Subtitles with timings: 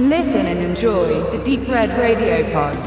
[0.00, 2.78] Listen and enjoy the Deep Red Radio Pod.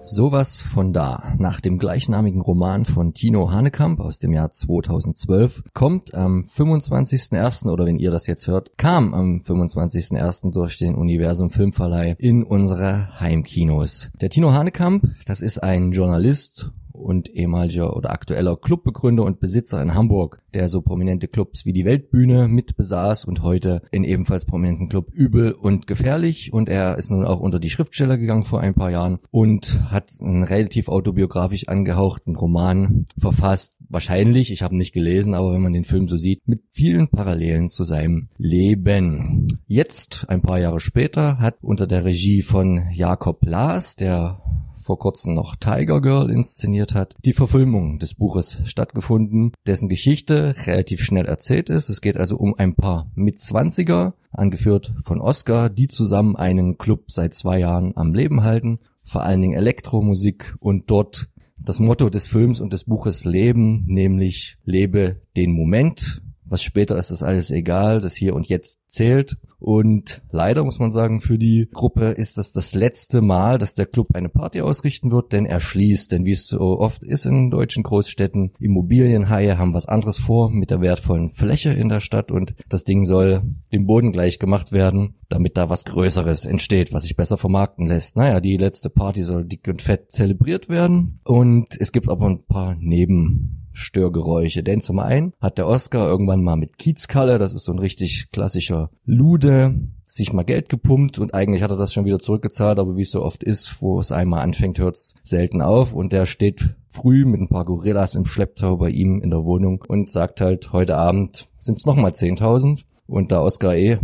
[0.00, 1.34] Sowas von da.
[1.40, 7.68] Nach dem gleichnamigen Roman von Tino Hanekamp aus dem Jahr 2012 kommt am 25.01.
[7.68, 10.52] oder wenn ihr das jetzt hört, kam am 25.01.
[10.52, 14.10] durch den Universum Filmverleih in unsere Heimkinos.
[14.20, 19.94] Der Tino Hanekamp, das ist ein Journalist und ehemaliger oder aktueller Clubbegründer und Besitzer in
[19.94, 24.88] Hamburg, der so prominente Clubs wie die Weltbühne mit besaß und heute in ebenfalls prominenten
[24.88, 28.74] Club Übel und Gefährlich und er ist nun auch unter die Schriftsteller gegangen vor ein
[28.74, 35.34] paar Jahren und hat einen relativ autobiografisch angehauchten Roman verfasst, wahrscheinlich, ich habe nicht gelesen,
[35.34, 39.48] aber wenn man den Film so sieht, mit vielen Parallelen zu seinem Leben.
[39.66, 44.40] Jetzt, ein paar Jahre später, hat unter der Regie von Jakob Laas, der
[44.88, 51.02] vor kurzem noch Tiger Girl inszeniert hat, die Verfilmung des Buches stattgefunden, dessen Geschichte relativ
[51.02, 51.90] schnell erzählt ist.
[51.90, 57.34] Es geht also um ein paar Mitzwanziger, angeführt von Oscar, die zusammen einen Club seit
[57.34, 62.58] zwei Jahren am Leben halten, vor allen Dingen Elektromusik und dort das Motto des Films
[62.58, 68.00] und des Buches leben, nämlich lebe den Moment, was später ist, ist alles egal.
[68.00, 69.36] Das hier und jetzt zählt.
[69.58, 73.86] Und leider muss man sagen, für die Gruppe ist das das letzte Mal, dass der
[73.86, 76.12] Club eine Party ausrichten wird, denn er schließt.
[76.12, 80.70] Denn wie es so oft ist in deutschen Großstädten, Immobilienhaie haben was anderes vor mit
[80.70, 85.16] der wertvollen Fläche in der Stadt und das Ding soll dem Boden gleich gemacht werden,
[85.28, 88.16] damit da was Größeres entsteht, was sich besser vermarkten lässt.
[88.16, 92.44] Naja, die letzte Party soll dick und fett zelebriert werden und es gibt aber ein
[92.44, 94.62] paar Neben Störgeräusche.
[94.62, 98.30] Denn zum einen hat der Oscar irgendwann mal mit Kiezkalle, das ist so ein richtig
[98.32, 99.74] klassischer Lude,
[100.06, 103.10] sich mal Geld gepumpt und eigentlich hat er das schon wieder zurückgezahlt, aber wie es
[103.10, 107.40] so oft ist, wo es einmal anfängt, hört's selten auf und der steht früh mit
[107.40, 111.48] ein paar Gorillas im Schlepptau bei ihm in der Wohnung und sagt halt, heute Abend
[111.58, 113.98] sind's nochmal 10.000 und da Oscar eh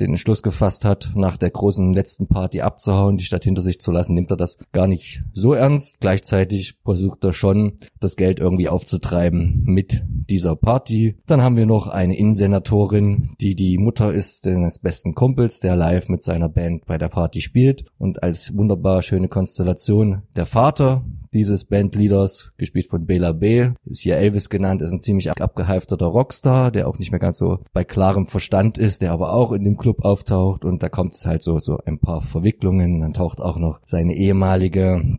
[0.00, 3.92] den Entschluss gefasst hat, nach der großen letzten Party abzuhauen, die Stadt hinter sich zu
[3.92, 6.00] lassen, nimmt er das gar nicht so ernst.
[6.00, 11.16] Gleichzeitig versucht er schon, das Geld irgendwie aufzutreiben mit dieser Party.
[11.26, 16.08] Dann haben wir noch eine Innensenatorin, die die Mutter ist des besten Kumpels, der live
[16.08, 21.04] mit seiner Band bei der Party spielt und als wunderbar schöne Konstellation der Vater,
[21.34, 23.70] dieses Bandleaders, gespielt von Bela B.
[23.84, 27.58] Ist hier Elvis genannt, ist ein ziemlich abgehalfterter Rockstar, der auch nicht mehr ganz so
[27.72, 31.26] bei klarem Verstand ist, der aber auch in dem Club auftaucht und da kommt es
[31.26, 33.00] halt so, so ein paar Verwicklungen.
[33.00, 35.18] Dann taucht auch noch seine ehemalige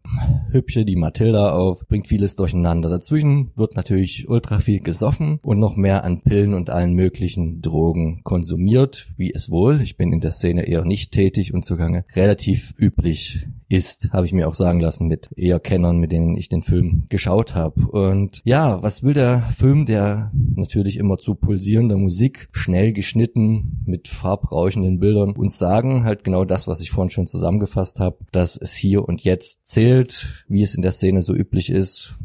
[0.51, 2.89] Hübsche, die Matilda auf, bringt vieles durcheinander.
[2.89, 8.21] Dazwischen wird natürlich ultra viel gesoffen und noch mehr an Pillen und allen möglichen Drogen
[8.23, 12.73] konsumiert, wie es wohl, ich bin in der Szene eher nicht tätig und zugange, relativ
[12.77, 16.61] üblich ist, habe ich mir auch sagen lassen mit eher Kennern, mit denen ich den
[16.61, 17.81] Film geschaut habe.
[17.87, 24.07] Und ja, was will der Film, der natürlich immer zu pulsierender Musik, schnell geschnitten, mit
[24.07, 28.75] farbrauschenden Bildern uns sagen, halt genau das, was ich vorhin schon zusammengefasst habe, dass es
[28.75, 32.19] hier und jetzt zählt, wie es in der Szene so üblich ist,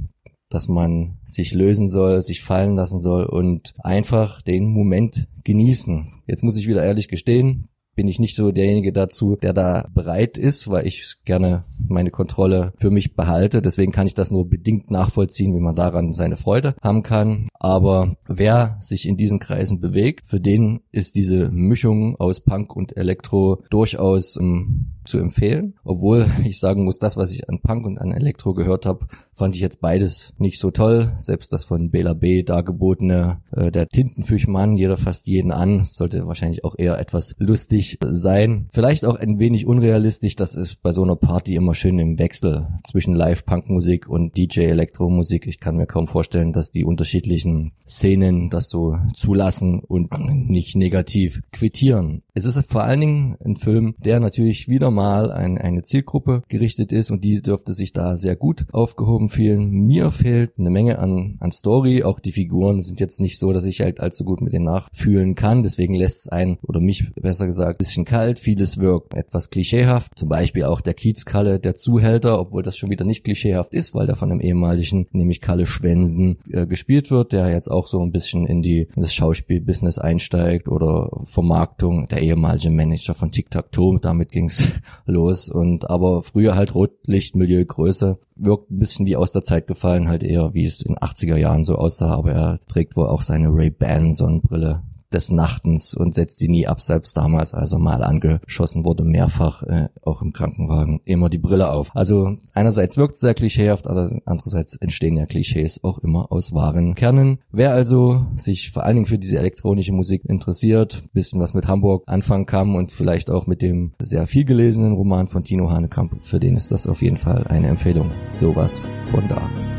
[0.50, 6.08] dass man sich lösen soll, sich fallen lassen soll und einfach den Moment genießen.
[6.26, 10.36] Jetzt muss ich wieder ehrlich gestehen, bin ich nicht so derjenige dazu, der da bereit
[10.36, 13.62] ist, weil ich gerne meine Kontrolle für mich behalte.
[13.62, 17.47] Deswegen kann ich das nur bedingt nachvollziehen, wie man daran seine Freude haben kann.
[17.59, 22.97] Aber wer sich in diesen Kreisen bewegt, für den ist diese Mischung aus Punk und
[22.97, 25.75] Elektro durchaus ähm, zu empfehlen.
[25.84, 29.55] Obwohl ich sagen muss, das, was ich an Punk und an Elektro gehört habe, fand
[29.55, 31.12] ich jetzt beides nicht so toll.
[31.19, 32.43] Selbst das von Bela B.
[32.43, 38.69] dargebotene, äh, der Tintenfischmann, jeder fasst jeden an, sollte wahrscheinlich auch eher etwas lustig sein.
[38.72, 42.68] Vielleicht auch ein wenig unrealistisch, das ist bei so einer Party immer schön im Wechsel
[42.84, 45.46] zwischen Live-Punk-Musik und DJ-Elektromusik.
[45.46, 50.10] Ich kann mir kaum vorstellen, dass die unterschiedlichen Szenen das so zulassen und
[50.50, 52.22] nicht negativ quittieren.
[52.34, 56.92] Es ist vor allen Dingen ein Film, der natürlich wieder mal ein, eine Zielgruppe gerichtet
[56.92, 59.70] ist und die dürfte sich da sehr gut aufgehoben fühlen.
[59.70, 62.02] Mir fehlt eine Menge an, an Story.
[62.02, 65.34] Auch die Figuren sind jetzt nicht so, dass ich halt allzu gut mit denen nachfühlen
[65.34, 65.62] kann.
[65.62, 68.38] Deswegen lässt es einen, oder mich besser gesagt, bisschen kalt.
[68.38, 70.18] Vieles wirkt etwas klischeehaft.
[70.18, 74.06] Zum Beispiel auch der Kiezkalle, der Zuhälter, obwohl das schon wieder nicht klischeehaft ist, weil
[74.06, 78.12] der von einem ehemaligen, nämlich Kalle Schwensen, äh, gespielt wird, der jetzt auch so ein
[78.12, 82.06] bisschen in die in das Schauspielbusiness einsteigt oder Vermarktung.
[82.06, 84.72] Der ehemalige Manager von Tic Tac Toe, damit ging's
[85.07, 85.49] los.
[85.49, 90.22] Und aber früher halt Rotlichtmilieu Größe wirkt ein bisschen wie aus der Zeit gefallen, halt
[90.22, 94.13] eher wie es in 80er Jahren so aussah, aber er trägt wohl auch seine Ray-Ban
[94.13, 99.04] Sonnenbrille des Nachtens und setzt sie nie ab, selbst damals, als er mal angeschossen wurde,
[99.04, 101.95] mehrfach, äh, auch im Krankenwagen, immer die Brille auf.
[101.95, 106.95] Also einerseits wirkt es sehr klischeehaft, aber andererseits entstehen ja Klischees auch immer aus wahren
[106.95, 107.39] Kernen.
[107.53, 112.04] Wer also sich vor allen Dingen für diese elektronische Musik interessiert, bisschen was mit Hamburg
[112.07, 116.41] anfangen kann und vielleicht auch mit dem sehr viel gelesenen Roman von Tino Hanekamp, für
[116.41, 118.10] den ist das auf jeden Fall eine Empfehlung.
[118.28, 119.70] Sowas von da.